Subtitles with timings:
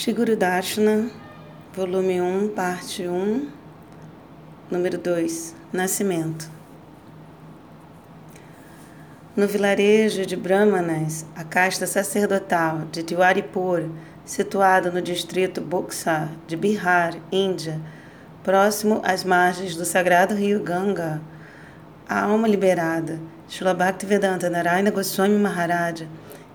[0.00, 1.10] Shiguru Dashna,
[1.74, 3.52] volume 1, parte 1,
[4.70, 6.48] número 2, Nascimento.
[9.36, 13.90] No vilarejo de Brahmanas, a casta sacerdotal de Tiwaripur,
[14.24, 17.78] situada no distrito Buxar de Bihar, Índia,
[18.42, 21.20] próximo às margens do sagrado rio Ganga,
[22.08, 26.08] a alma liberada, Srila Bhaktivedanta Narayana Goswami Maharaja,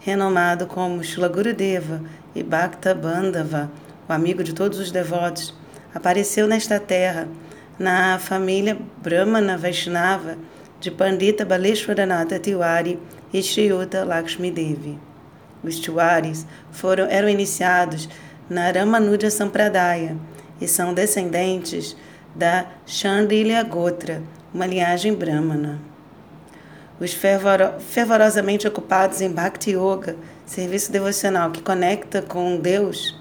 [0.04, 2.02] renomado como Shula Gurudeva
[2.36, 3.72] e Bhakta Bandhava,
[4.08, 5.54] o amigo de todos os devotos,
[5.94, 7.28] apareceu nesta terra,
[7.80, 10.38] na família Brahmana Vaishnava
[10.80, 13.00] de Pandita Baleshwaranatha Tiwari
[13.34, 15.00] e Shriyuta Lakshmi Devi.
[15.64, 18.08] Os Tiwaris foram, eram iniciados
[18.50, 20.16] na Ramanuja Sampradaya
[20.62, 21.96] e são descendentes
[22.36, 24.22] da Chandilya Gotra,
[24.54, 25.80] uma linhagem brahmana.
[27.00, 33.18] Os fervoro, fervorosamente ocupados em Bhakti Yoga, serviço devocional que conecta com Deus,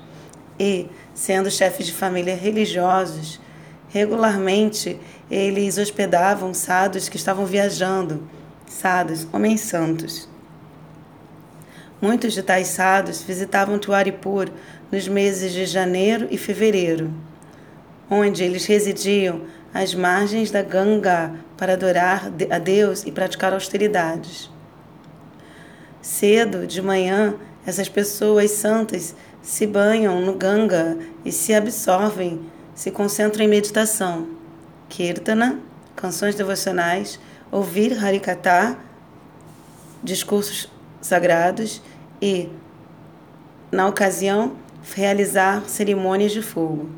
[0.59, 3.41] e, sendo chefes de família religiosos,
[3.89, 4.98] regularmente
[5.31, 8.22] eles hospedavam sadhus que estavam viajando,
[8.66, 10.28] sadhus, homens santos.
[12.00, 14.50] Muitos de tais sadhus visitavam Tuaripur
[14.92, 17.11] nos meses de janeiro e fevereiro,
[18.11, 24.53] onde eles residiam às margens da Ganga para adorar a Deus e praticar austeridades.
[26.05, 32.42] Cedo, de manhã, essas pessoas santas se banham no Ganga e se absorvem,
[32.74, 34.28] se concentram em meditação,
[34.86, 35.58] kirtana,
[35.97, 37.19] canções devocionais,
[37.50, 38.77] ouvir Harikata,
[40.02, 41.80] discursos sagrados
[42.20, 42.50] e,
[43.72, 44.58] na ocasião,
[44.94, 46.91] realizar cerimônias de fogo.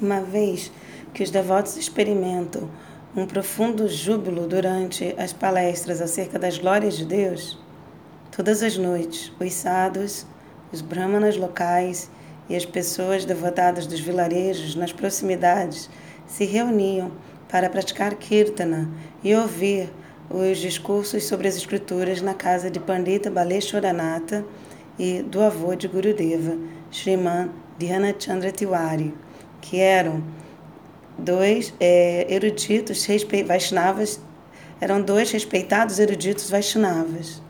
[0.00, 0.72] Uma vez
[1.12, 2.68] que os devotos experimentam
[3.14, 7.62] um profundo júbilo durante as palestras acerca das glórias de Deus,
[8.36, 10.26] todas as noites os sadhus,
[10.72, 12.10] os brahmanas locais
[12.48, 15.88] e as pessoas devotadas dos vilarejos nas proximidades
[16.26, 17.12] se reuniam
[17.48, 18.90] para praticar kirtana
[19.22, 19.88] e ouvir
[20.28, 24.44] os discursos sobre as escrituras na casa de Pandita Baleshwaranatha
[24.98, 26.58] e do avô de Gurudeva,
[26.90, 29.14] Sriman Dhyanachandra Tiwari,
[29.60, 30.24] que eram
[31.16, 33.06] dois é, eruditos
[33.46, 34.20] Vaishnavas,
[34.80, 37.43] eram dois respeitados eruditos Vaishnavas.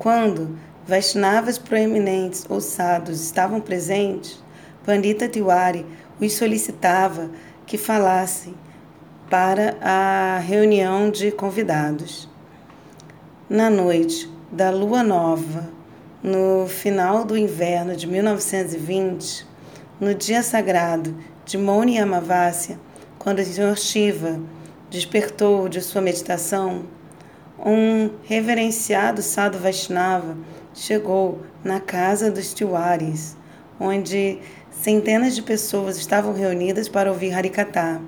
[0.00, 0.56] Quando
[0.86, 4.42] Vaishnavas proeminentes ou sadhus estavam presentes,
[4.82, 5.84] Pandita Tiwari
[6.18, 7.30] os solicitava
[7.66, 8.54] que falassem
[9.28, 12.26] para a reunião de convidados.
[13.46, 15.68] Na noite da lua nova,
[16.22, 19.46] no final do inverno de 1920,
[20.00, 22.80] no dia sagrado de Moni Amavasya,
[23.18, 24.40] quando o Senhor Shiva
[24.88, 26.86] despertou de sua meditação,
[27.64, 30.36] um reverenciado sadhu Vaishnava
[30.72, 33.36] chegou na casa dos Tiwaris,
[33.78, 34.38] onde
[34.70, 38.00] centenas de pessoas estavam reunidas para ouvir Harikata.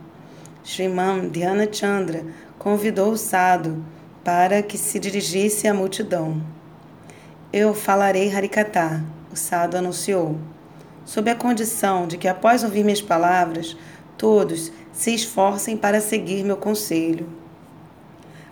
[0.64, 2.24] Sriman Dhyana Chandra
[2.58, 3.84] convidou o sadhu
[4.24, 6.40] para que se dirigisse à multidão.
[7.52, 10.38] Eu falarei Harikata, o sadhu anunciou
[11.04, 13.76] sob a condição de que, após ouvir minhas palavras,
[14.16, 17.41] todos se esforcem para seguir meu conselho.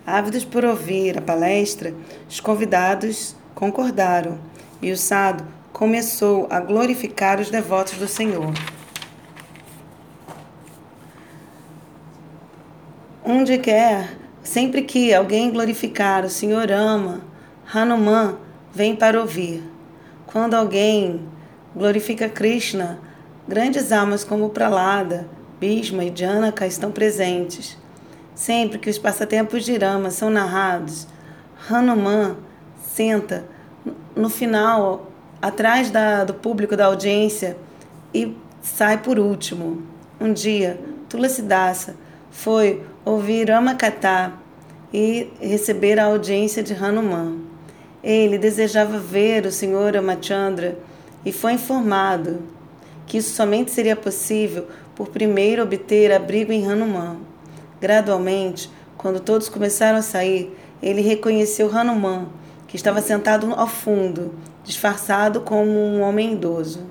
[0.05, 1.93] Ávidos por ouvir a palestra,
[2.27, 4.39] os convidados concordaram
[4.81, 8.51] e o sado começou a glorificar os devotos do Senhor.
[13.23, 17.21] Onde quer, sempre que alguém glorificar o Senhor ama,
[17.71, 18.37] Hanuman
[18.73, 19.63] vem para ouvir.
[20.25, 21.21] Quando alguém
[21.75, 22.99] glorifica Krishna,
[23.47, 25.27] grandes almas como Pralada,
[25.59, 27.77] Bhishma e Janaka estão presentes.
[28.41, 31.07] Sempre que os passatempos de Rama são narrados,
[31.69, 32.37] Hanuman
[32.91, 33.45] senta
[34.15, 37.55] no final, atrás da, do público da audiência
[38.11, 39.83] e sai por último.
[40.19, 41.95] Um dia, Tulasidasa
[42.31, 44.33] foi ouvir Ramakatha
[44.91, 47.37] e receber a audiência de Hanuman.
[48.03, 50.79] Ele desejava ver o Senhor Ramachandra
[51.23, 52.41] e foi informado
[53.05, 54.65] que isso somente seria possível
[54.95, 57.29] por primeiro obter abrigo em Hanuman.
[57.81, 62.27] Gradualmente, quando todos começaram a sair, ele reconheceu Hanuman,
[62.67, 66.85] que estava sentado ao fundo, disfarçado como um homem idoso.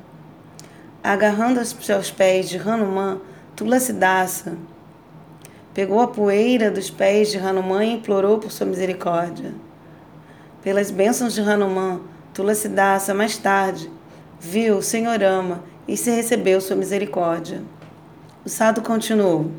[1.00, 3.20] Agarrando os seus pés de Hanuman,
[3.54, 4.58] Tulasidasa
[5.72, 9.54] pegou a poeira dos pés de Hanuman e implorou por sua misericórdia.
[10.60, 12.00] Pelas bênçãos de Hanuman,
[12.34, 13.88] Tulasidasa mais tarde
[14.40, 17.62] viu o Senhor ama e se recebeu sua misericórdia.
[18.44, 19.52] O Sado continuou: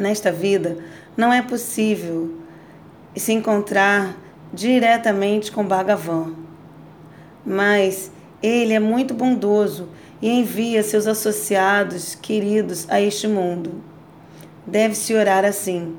[0.00, 0.78] Nesta vida
[1.14, 2.34] não é possível
[3.14, 4.16] se encontrar
[4.50, 6.32] diretamente com Bhagavan,
[7.44, 8.10] mas
[8.42, 9.90] Ele é muito bondoso
[10.22, 13.82] e envia seus associados queridos a este mundo.
[14.66, 15.94] Deve-se orar assim: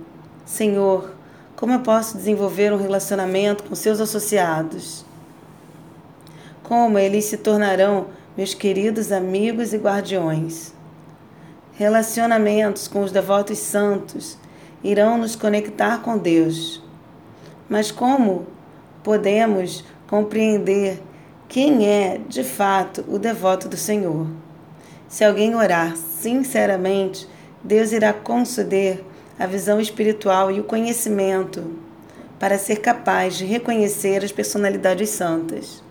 [0.45, 1.13] Senhor,
[1.55, 5.05] como eu posso desenvolver um relacionamento com seus associados?
[6.63, 10.73] Como eles se tornarão meus queridos amigos e guardiões?
[11.81, 14.37] Relacionamentos com os devotos santos
[14.83, 16.79] irão nos conectar com Deus.
[17.67, 18.45] Mas como
[19.03, 21.01] podemos compreender
[21.49, 24.27] quem é, de fato, o devoto do Senhor?
[25.07, 27.27] Se alguém orar sinceramente,
[27.63, 29.03] Deus irá conceder
[29.39, 31.63] a visão espiritual e o conhecimento
[32.37, 35.83] para ser capaz de reconhecer as personalidades santas.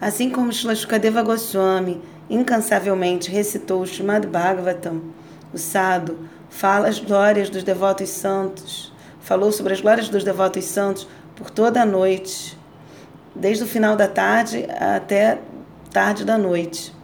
[0.00, 2.00] Assim como Shlashukadeva Goswami
[2.32, 5.02] incansavelmente recitou o Srimad Bhagavatam,
[5.52, 6.18] o Sado
[6.48, 8.90] fala as glórias dos devotos santos,
[9.20, 11.06] falou sobre as glórias dos devotos santos
[11.36, 12.58] por toda a noite,
[13.34, 15.40] desde o final da tarde até
[15.92, 16.94] tarde da noite.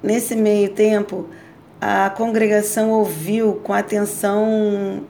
[0.00, 1.28] Nesse meio tempo,
[1.80, 5.02] a congregação ouviu com atenção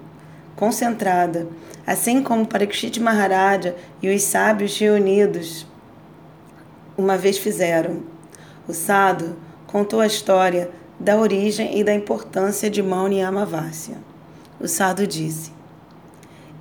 [0.57, 1.47] concentrada,
[1.87, 5.67] assim como Parikshit Maharaja e os sábios reunidos
[6.97, 8.10] uma vez fizeram.
[8.71, 9.37] O Sado
[9.67, 13.97] contou a história da origem e da importância de Mauni Amavasya.
[14.61, 15.51] O Sadhu disse: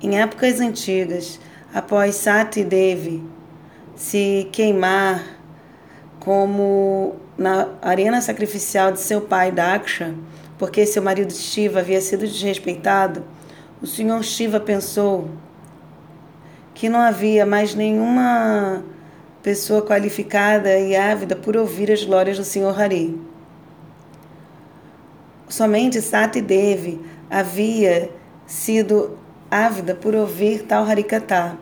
[0.02, 1.38] Em épocas antigas,
[1.72, 3.22] após Sati Devi
[3.94, 5.24] se queimar
[6.18, 10.12] como na arena sacrificial de seu pai Daksha,
[10.58, 13.22] porque seu marido Shiva havia sido desrespeitado,
[13.80, 15.30] o senhor Shiva pensou
[16.74, 18.82] que não havia mais nenhuma
[19.42, 23.18] pessoa qualificada e ávida por ouvir as glórias do senhor Hari.
[25.48, 28.10] Somente Sati Devi havia
[28.46, 29.18] sido
[29.50, 31.58] ávida por ouvir tal Harikatha.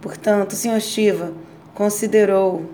[0.00, 0.80] Portanto, o Sr.
[0.80, 1.32] Shiva
[1.74, 2.66] considerou,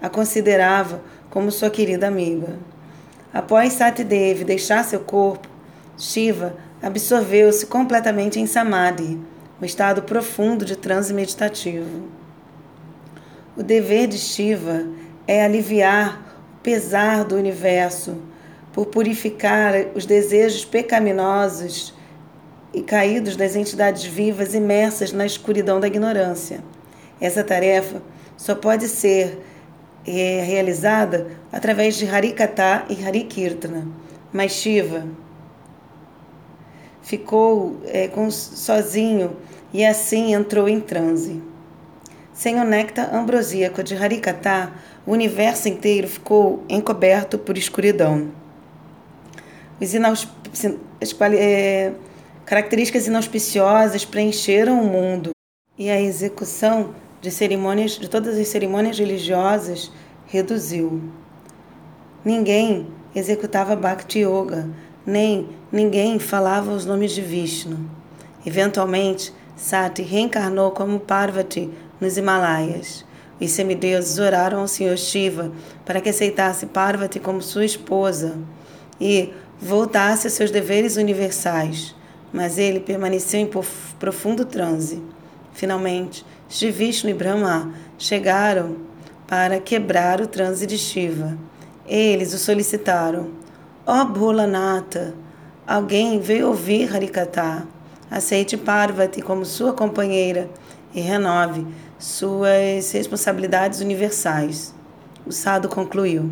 [0.00, 2.58] a considerava como sua querida amiga.
[3.32, 5.48] Após Sati Devi deixar seu corpo,
[5.98, 9.20] Shiva absorveu-se completamente em Samadhi,
[9.60, 12.08] um estado profundo de transe meditativo.
[13.56, 14.84] O dever de Shiva
[15.28, 16.20] é aliviar
[16.58, 18.16] o pesar do universo
[18.72, 21.94] por purificar os desejos pecaminosos
[22.72, 26.64] e caídos das entidades vivas imersas na escuridão da ignorância.
[27.20, 28.02] Essa tarefa
[28.36, 29.38] só pode ser
[30.04, 33.86] é, realizada através de Harikata e Harikirtana.
[34.32, 35.06] Mas Shiva
[37.00, 39.36] ficou é, com, sozinho
[39.72, 41.53] e assim entrou em transe.
[42.34, 44.72] Sem o néctar ambrosíaco de Harikata,
[45.06, 48.32] o universo inteiro ficou encoberto por escuridão.
[49.80, 49.94] As
[51.32, 51.92] é,
[52.44, 55.30] características inauspiciosas preencheram o mundo
[55.78, 59.92] e a execução de cerimônias, de todas as cerimônias religiosas,
[60.26, 61.02] reduziu.
[62.24, 64.68] Ninguém executava Bhakti Yoga,
[65.06, 67.88] nem ninguém falava os nomes de Vishnu.
[68.44, 71.70] Eventualmente, Sati reencarnou como Parvati
[72.04, 73.04] nos Himalaias.
[73.40, 75.50] Os semideuses oraram ao Senhor Shiva
[75.84, 78.36] para que aceitasse Parvati como sua esposa
[79.00, 81.94] e voltasse a seus deveres universais,
[82.32, 83.50] mas ele permaneceu em
[83.98, 85.02] profundo transe.
[85.52, 88.76] Finalmente, Shri Vishnu e Brahma chegaram
[89.26, 91.36] para quebrar o transe de Shiva.
[91.86, 93.30] Eles o solicitaram:
[93.86, 95.14] Ó oh, Bholanata,
[95.66, 97.66] alguém veio ouvir Harikata.
[98.10, 100.48] Aceite Parvati como sua companheira
[100.94, 101.66] e renove
[102.04, 104.74] suas responsabilidades universais.
[105.26, 106.30] O Sado concluiu: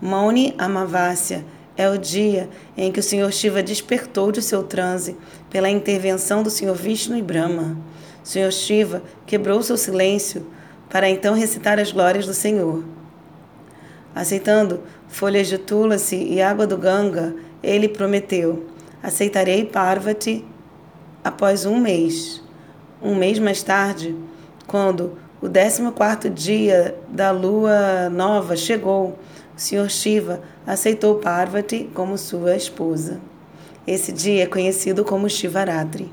[0.00, 1.44] Mauni Amavasya
[1.76, 5.16] é o dia em que o Senhor Shiva despertou de seu transe
[5.50, 7.76] pela intervenção do Senhor Vishnu e Brahma.
[8.22, 10.46] Senhor Shiva quebrou seu silêncio
[10.88, 12.84] para então recitar as glórias do Senhor.
[14.14, 18.64] Aceitando folhas de tulasi e água do Ganga, ele prometeu:
[19.02, 20.44] Aceitarei Parvati
[21.24, 22.40] após um mês.
[23.02, 24.14] Um mês mais tarde,
[24.70, 29.18] quando o décimo quarto dia da lua nova chegou,
[29.56, 29.90] o Sr.
[29.90, 33.20] Shiva aceitou Parvati como sua esposa.
[33.84, 36.12] Esse dia é conhecido como Shivaratri.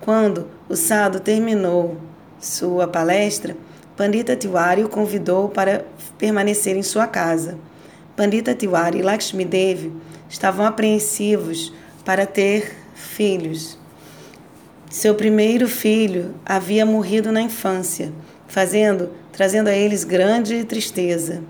[0.00, 1.96] Quando o Sadhu terminou
[2.40, 3.56] sua palestra,
[3.96, 5.84] Pandita Tiwari o convidou para
[6.18, 7.56] permanecer em sua casa.
[8.16, 9.92] Pandita Tiwari e Lakshmi Devi
[10.28, 11.72] estavam apreensivos
[12.04, 13.78] para ter filhos.
[14.96, 18.10] Seu primeiro filho havia morrido na infância,
[18.48, 21.42] fazendo, trazendo a eles grande tristeza.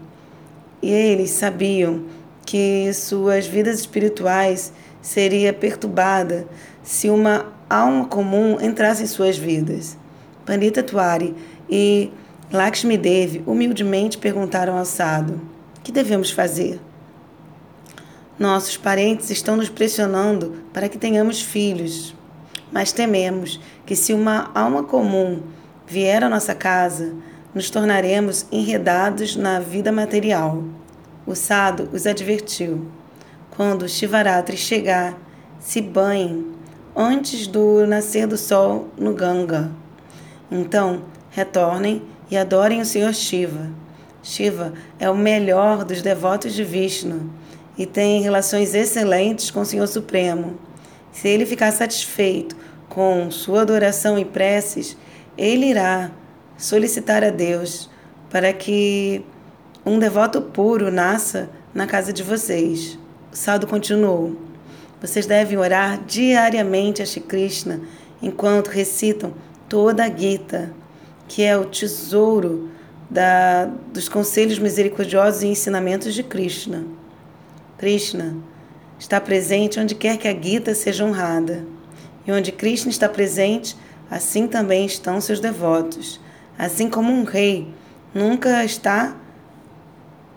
[0.82, 2.06] E eles sabiam
[2.44, 6.48] que suas vidas espirituais seria perturbada
[6.82, 9.96] se uma alma comum entrasse em suas vidas.
[10.44, 11.32] Pandita Tuari
[11.70, 12.10] e
[12.52, 15.40] Lakshmi Devi humildemente perguntaram ao Sado:
[15.84, 16.80] Que devemos fazer?
[18.40, 22.12] Nossos parentes estão nos pressionando para que tenhamos filhos,
[22.72, 25.42] mas tememos que se uma alma comum
[25.86, 27.14] vier à nossa casa,
[27.54, 30.62] nos tornaremos enredados na vida material.
[31.26, 32.86] O Sado os advertiu.
[33.50, 35.18] Quando Shivaratri chegar,
[35.58, 36.54] se banhem
[36.94, 39.70] antes do nascer do sol no Ganga.
[40.50, 43.70] Então, retornem e adorem o Senhor Shiva.
[44.22, 47.30] Shiva é o melhor dos devotos de Vishnu
[47.78, 50.58] e tem relações excelentes com o Senhor Supremo.
[51.16, 52.54] Se ele ficar satisfeito
[52.90, 54.98] com sua adoração e preces,
[55.36, 56.10] ele irá
[56.58, 57.88] solicitar a Deus
[58.28, 59.24] para que
[59.84, 62.98] um devoto puro nasça na casa de vocês.
[63.32, 64.36] O Sadhu continuou:
[65.00, 67.80] Vocês devem orar diariamente a Shri Krishna
[68.20, 69.32] enquanto recitam
[69.70, 70.70] toda a Gita,
[71.26, 72.68] que é o tesouro
[73.08, 76.84] da, dos conselhos misericordiosos e ensinamentos de Krishna.
[77.78, 78.36] Krishna
[78.98, 81.64] está presente onde quer que a Gita seja honrada.
[82.26, 83.76] E onde Krishna está presente,
[84.10, 86.20] assim também estão seus devotos.
[86.58, 87.68] Assim como um rei
[88.14, 89.16] nunca está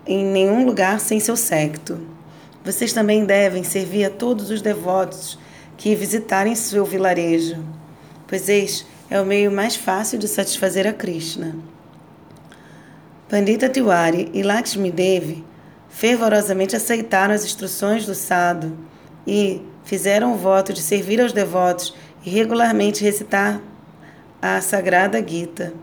[0.06, 1.98] em nenhum lugar sem seu secto.
[2.64, 5.38] Vocês também devem servir a todos os devotos
[5.76, 7.64] que visitarem seu vilarejo,
[8.26, 11.56] pois este é o meio mais fácil de satisfazer a Krishna.
[13.28, 15.44] Pandita Tiwari e Lakshmi Devi
[15.90, 18.76] fervorosamente aceitaram as instruções do Sado
[19.26, 21.94] e fizeram o voto de servir aos devotos
[22.24, 23.60] e regularmente recitar
[24.40, 25.74] a Sagrada Gita.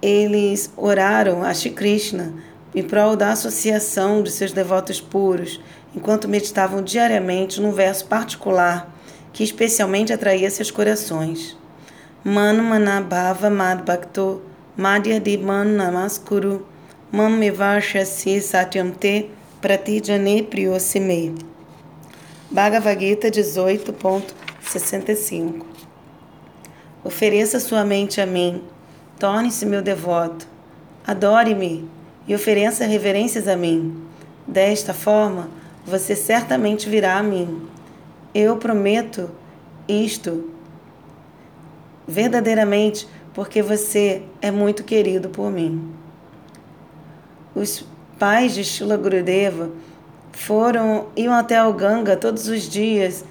[0.00, 2.34] Eles oraram a Shri Krishna
[2.74, 5.60] em prol da associação de seus devotos puros,
[5.94, 8.90] enquanto meditavam diariamente num verso particular
[9.32, 11.56] que especialmente atraía seus corações.
[12.24, 14.42] Manu Manabhava Madbhakto
[14.76, 16.66] Madhyadi Man Namaskuru
[17.14, 19.28] Mam Mevarshasi Satyam Te
[19.60, 21.34] Pratijane Priyosime.
[22.50, 25.62] Bhagavad Gita 18.65
[27.04, 28.62] Ofereça sua mente a mim,
[29.18, 30.48] torne-se meu devoto,
[31.06, 31.86] adore-me
[32.26, 33.94] e ofereça reverências a mim.
[34.46, 35.50] Desta forma,
[35.84, 37.68] você certamente virá a mim.
[38.34, 39.30] Eu prometo
[39.86, 40.50] isto
[42.08, 46.00] verdadeiramente porque você é muito querido por mim.
[47.54, 47.84] Os
[48.18, 49.70] pais de Shila Gurudeva
[50.32, 53.24] foram iam até o Ganga todos os dias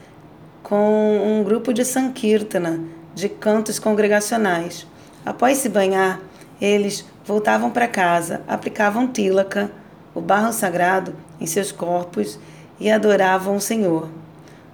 [0.62, 2.80] com um grupo de Sankirtana,
[3.16, 4.86] de cantos congregacionais.
[5.26, 6.22] Após se banhar,
[6.62, 9.72] eles voltavam para casa, aplicavam tilaka,
[10.14, 12.40] o barro sagrado, em seus corpos
[12.80, 14.10] e adoravam o Senhor.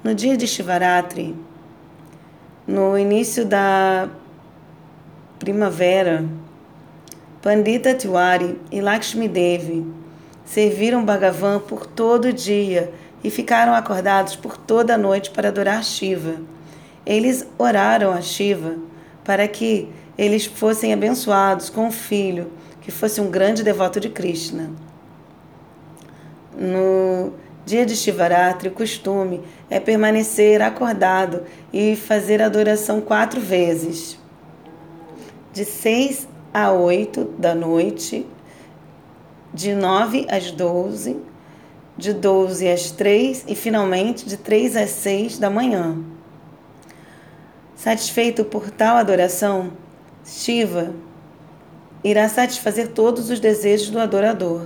[0.04, 1.36] No dia de Shivaratri,
[2.68, 4.10] no início da
[5.40, 6.26] primavera,
[7.42, 9.86] Pandita Tiwari e Lakshmi Devi
[10.44, 12.92] serviram Bhagavan por todo o dia
[13.24, 16.42] e ficaram acordados por toda a noite para adorar Shiva.
[17.06, 18.76] Eles oraram a Shiva
[19.24, 22.52] para que eles fossem abençoados com um filho
[22.82, 24.72] que fosse um grande devoto de Krishna.
[26.58, 27.34] No
[27.66, 34.18] dia de Shivaratri, o costume é permanecer acordado e fazer adoração quatro vezes,
[35.54, 38.26] de seis a 8 da noite,
[39.54, 41.16] de 9 às 12,
[41.96, 46.00] de 12 às 3 e finalmente de 3 às 6 da manhã.
[47.76, 49.72] Satisfeito por tal adoração,
[50.26, 50.96] Shiva
[52.04, 54.66] irá satisfazer todos os desejos do adorador.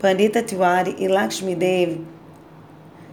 [0.00, 2.04] Pandita Tiwari e Lakshmi Devi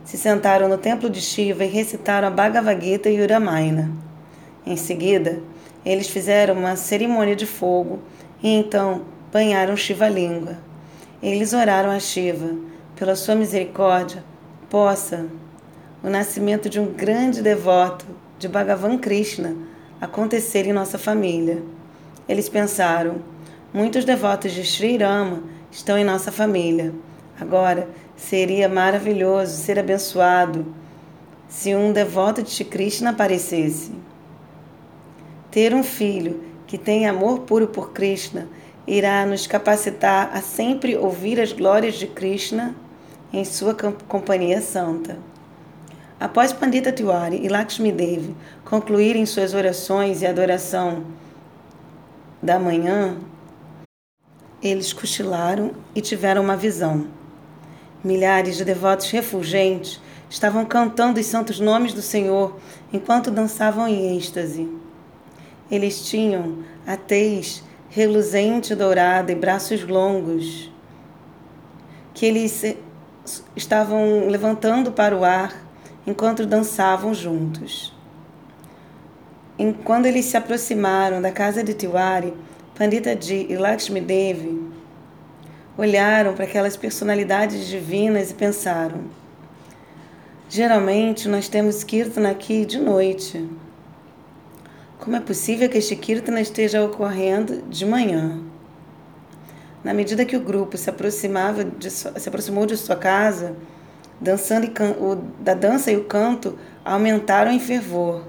[0.04, 3.92] se sentaram no templo de Shiva e recitaram a Bhagavad Gita e Ramayana.
[4.66, 5.44] Em seguida,
[5.86, 8.00] eles fizeram uma cerimônia de fogo
[8.42, 10.58] e então banharam Shiva-língua.
[11.22, 12.56] Eles oraram a Shiva,
[12.96, 14.24] pela sua misericórdia,
[14.70, 15.28] possa
[16.04, 18.06] o nascimento de um grande devoto
[18.38, 19.56] de Bhagavan Krishna
[20.00, 21.62] acontecer em nossa família.
[22.28, 23.22] Eles pensaram:
[23.74, 26.94] muitos devotos de Sri Rama estão em nossa família.
[27.40, 30.66] Agora seria maravilhoso ser abençoado
[31.48, 33.92] se um devoto de Krishna aparecesse.
[35.52, 38.48] Ter um filho que tem amor puro por Krishna
[38.86, 42.76] irá nos capacitar a sempre ouvir as glórias de Krishna
[43.34, 43.76] em sua
[44.08, 45.18] companhia santa.
[46.20, 51.06] Após Pandita Tiwari e Lakshmi Devi concluírem suas orações e adoração
[52.44, 53.18] da manhã,
[54.62, 57.08] eles cochilaram e tiveram uma visão.
[58.04, 62.56] Milhares de devotos refulgentes estavam cantando os santos nomes do Senhor
[62.94, 64.70] enquanto dançavam em êxtase.
[65.72, 70.72] Eles tinham a tez reluzente, dourada e braços longos,
[72.14, 72.76] que eles
[73.56, 75.54] estavam levantando para o ar
[76.06, 77.94] enquanto dançavam juntos.
[79.84, 82.34] Quando eles se aproximaram da casa de Tiwari,
[82.76, 84.72] Pandita Ji e Lakshmi Devi
[85.78, 89.02] olharam para aquelas personalidades divinas e pensaram:
[90.50, 93.48] geralmente nós temos Kirtana aqui de noite.
[95.10, 98.44] Como é possível que este Kirtana esteja ocorrendo de manhã?
[99.84, 103.56] Na medida que o grupo se aproximava de, se aproximou de sua casa,
[104.22, 108.28] dançando e o, da dança e o canto aumentaram em fervor.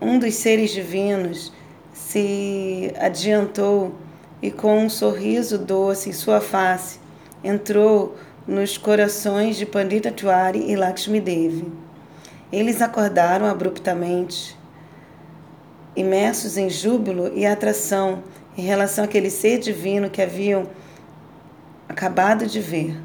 [0.00, 1.52] Um dos seres divinos
[1.92, 3.94] se adiantou
[4.40, 6.98] e, com um sorriso doce em sua face,
[7.44, 8.16] entrou
[8.46, 11.70] nos corações de Pandita Tuari e Lakshmi Devi.
[12.50, 14.61] Eles acordaram abruptamente,
[15.94, 18.22] imersos em júbilo e atração
[18.56, 20.66] em relação àquele ser divino que haviam
[21.88, 22.96] acabado de ver.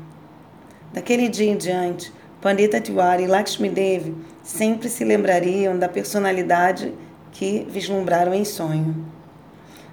[0.93, 6.93] Daquele dia em diante, Pandita Tiwari e Lakshmi Devi sempre se lembrariam da personalidade
[7.31, 9.05] que vislumbraram em sonho.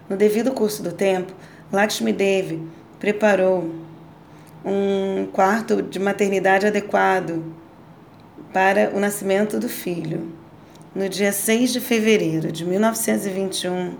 [0.09, 1.33] No devido curso do tempo,
[1.73, 2.63] Lakshmi Devi
[2.99, 3.71] preparou
[4.65, 7.45] um quarto de maternidade adequado
[8.53, 10.44] para o nascimento do filho.
[10.95, 13.95] No dia 6 de fevereiro de 1921,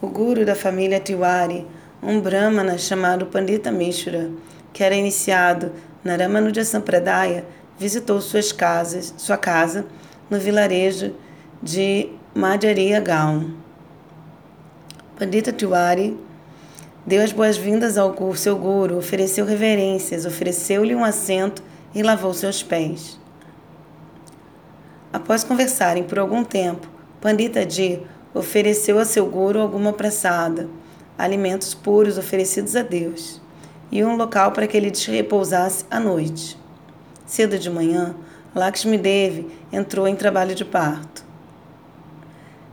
[0.00, 1.66] o guru da família Tiwari,
[2.00, 4.30] um brahmana chamado Pandita Mishra,
[4.72, 5.72] que era iniciado
[6.04, 7.44] na Ramanuja Sampradaya,
[7.76, 9.84] visitou suas casas, sua casa
[10.30, 11.12] no vilarejo
[11.60, 13.50] de Madhyaria Gaon.
[15.18, 16.16] Pandita Tiwari
[17.04, 23.18] deu as boas-vindas ao seu guru, ofereceu reverências, ofereceu-lhe um assento e lavou seus pés.
[25.16, 26.86] Após conversarem por algum tempo,
[27.22, 28.02] Pandita Ji
[28.34, 30.68] ofereceu a seu guru alguma pressada,
[31.16, 33.40] alimentos puros oferecidos a Deus
[33.90, 36.58] e um local para que ele repousasse à noite.
[37.24, 38.14] Cedo de manhã,
[38.54, 41.24] Lakshmi Devi entrou em trabalho de parto.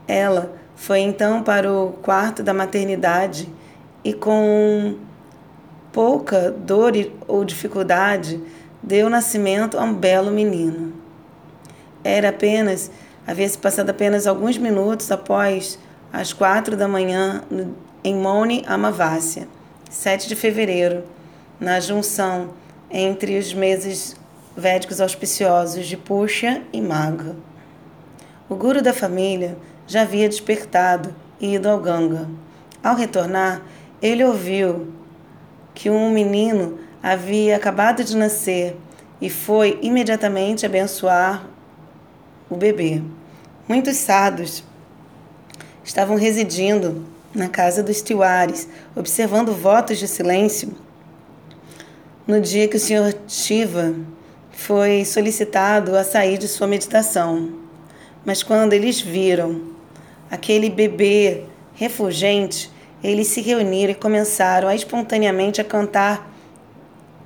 [0.06, 3.48] Ela foi então para o quarto da maternidade
[4.04, 4.96] e, com
[5.90, 6.92] pouca dor
[7.26, 8.38] ou dificuldade,
[8.82, 10.93] deu nascimento a um belo menino.
[12.04, 12.90] Era apenas,
[13.26, 15.78] havia se passado apenas alguns minutos após
[16.12, 17.42] as quatro da manhã
[18.04, 19.48] em Moni Amavasya
[19.94, 21.04] 7 de fevereiro,
[21.58, 22.50] na junção
[22.90, 24.16] entre os meses
[24.56, 27.36] védicos auspiciosos de Puxa e Maga.
[28.48, 32.28] O guru da família já havia despertado e ido ao Ganga.
[32.82, 33.62] Ao retornar,
[34.02, 34.92] ele ouviu
[35.72, 38.76] que um menino havia acabado de nascer
[39.20, 41.46] e foi imediatamente abençoar
[42.48, 43.02] o bebê.
[43.68, 44.62] Muitos sados
[45.82, 47.04] estavam residindo
[47.34, 50.74] na casa dos Tiwares, observando votos de silêncio,
[52.26, 53.14] no dia que o Sr.
[53.26, 53.94] Shiva
[54.52, 57.52] foi solicitado a sair de sua meditação.
[58.24, 59.74] Mas quando eles viram
[60.30, 62.70] aquele bebê refulgente,
[63.02, 66.32] eles se reuniram e começaram a espontaneamente a cantar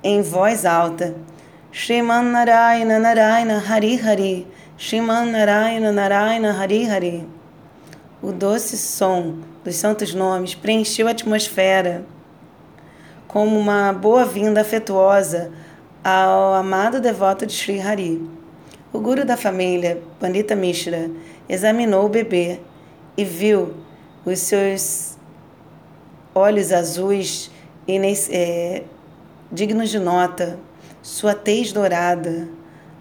[0.03, 1.15] em voz alta.
[1.71, 4.47] Shriman Narayana Narayana Hari Hari
[4.81, 7.27] Shriman Narayana Narayana Hari Hari
[8.21, 12.05] O doce som dos santos nomes preencheu a atmosfera
[13.27, 15.51] como uma boa-vinda afetuosa
[16.01, 18.25] ao amado devoto de Sri Hari.
[18.93, 21.11] O guru da família, Pandita Mishra,
[21.49, 22.61] examinou o bebê
[23.17, 23.73] e viu
[24.25, 25.17] os seus
[26.33, 27.51] olhos azuis
[28.31, 28.83] é,
[29.51, 30.57] dignos de nota,
[31.01, 32.47] sua tez dourada,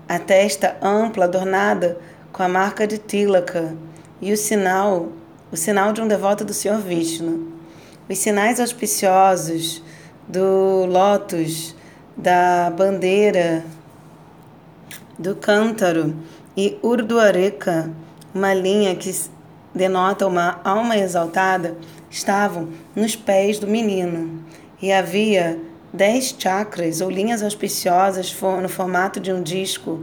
[0.08, 1.98] a testa ampla adornada
[2.32, 3.74] com a marca de Tilaka
[4.20, 5.08] e o sinal
[5.50, 7.52] o sinal de um devoto do Senhor Vishnu.
[8.08, 9.82] Os sinais auspiciosos
[10.26, 11.74] do lótus,
[12.14, 13.64] da bandeira,
[15.18, 16.14] do cântaro
[16.56, 17.90] e urduareka,
[18.34, 19.10] uma linha que
[19.74, 21.76] denota uma alma exaltada,
[22.10, 24.44] estavam nos pés do menino
[24.80, 25.58] e havia
[25.92, 30.00] dez chakras ou linhas auspiciosas no formato de um disco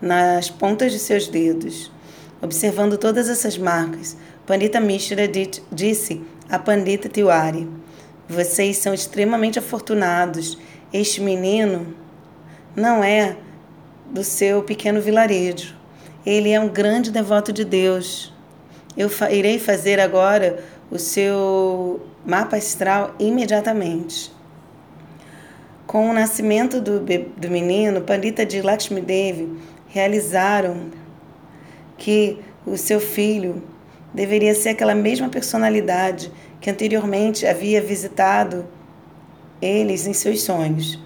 [0.00, 1.90] nas pontas de seus dedos.
[2.40, 5.28] Observando todas essas marcas, Pandita Mishra
[5.72, 7.68] disse a Pandita Tiwari:
[8.28, 10.58] Vocês são extremamente afortunados.
[10.92, 11.94] Este menino
[12.74, 13.36] não é
[14.10, 15.76] do seu pequeno vilarejo.
[16.24, 18.32] Ele é um grande devoto de Deus.
[18.96, 24.37] Eu fa irei fazer agora o seu mapa astral imediatamente.
[25.88, 30.90] Com o nascimento do, do menino, Pandita de Lakshmi Devi realizaram
[31.96, 33.62] que o seu filho
[34.12, 38.66] deveria ser aquela mesma personalidade que anteriormente havia visitado
[39.62, 41.02] eles em seus sonhos.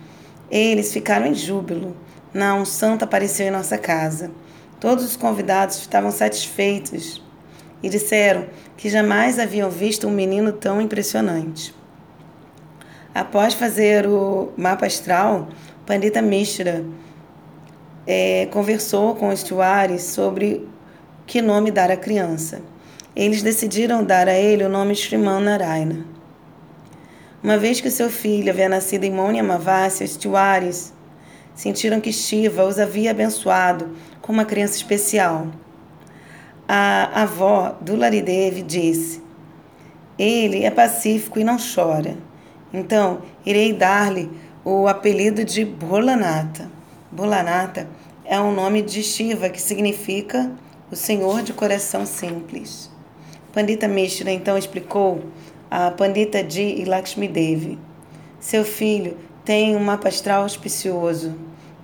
[0.51, 1.97] Eles ficaram em júbilo.
[2.35, 4.33] Não, um santo apareceu em nossa casa.
[4.81, 7.23] Todos os convidados estavam satisfeitos
[7.85, 11.73] e disseram que jamais haviam visto um menino tão impressionante.
[13.15, 15.49] Após fazer o mapa astral,
[15.85, 16.83] Pandita Mishra
[18.07, 20.67] é, conversou com os Tiwaris sobre
[21.27, 22.63] que nome dar à criança.
[23.15, 26.07] Eles decidiram dar a ele o nome Shriman Narayana.
[27.43, 30.95] Uma vez que seu filho havia nascido em Moni Amavasya, os Tiwaris
[31.55, 33.91] sentiram que Shiva os havia abençoado
[34.23, 35.49] com uma criança especial.
[36.67, 39.23] A avó do Laridev disse:
[40.19, 42.32] Ele é pacífico e não chora.
[42.73, 44.31] Então, irei dar-lhe
[44.65, 46.71] o apelido de Bolanata.
[47.11, 47.89] Bolanata
[48.25, 50.51] é um nome de Shiva que significa
[50.91, 52.91] o Senhor de coração simples.
[53.53, 55.25] Pandita Mishra então explicou
[55.71, 57.79] a Pandita Ji e Lakshmi Devi.
[58.41, 61.37] Seu filho tem um mapa astral auspicioso.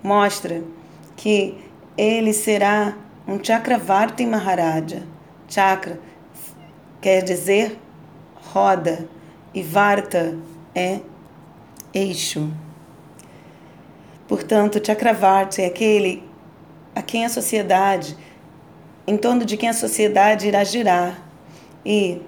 [0.02, 0.62] Mostra
[1.16, 1.58] que
[1.96, 2.96] ele será
[3.26, 5.02] um Chakravarti Maharaja.
[5.48, 6.00] Chakra
[7.00, 7.78] quer dizer
[8.52, 9.08] roda
[9.52, 10.36] e Varta
[10.78, 11.00] é
[11.92, 12.48] eixo.
[14.28, 16.22] Portanto, Chakravarti é aquele
[16.94, 18.16] a quem a sociedade,
[19.06, 21.22] em torno de quem a sociedade irá girar.
[21.84, 22.20] E,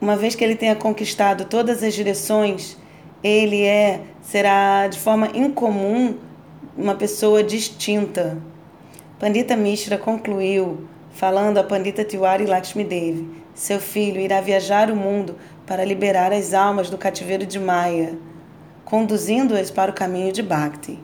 [0.00, 2.76] uma vez que ele tenha conquistado todas as direções,
[3.22, 6.16] ele é será de forma incomum
[6.76, 8.38] uma pessoa distinta.
[9.18, 15.36] Pandita Mishra concluiu, falando a Pandita Tiwari Lakshmi Devi, seu filho irá viajar o mundo
[15.70, 18.18] para liberar as almas do cativeiro de Maya,
[18.84, 20.98] conduzindo-as para o caminho de Bhakti.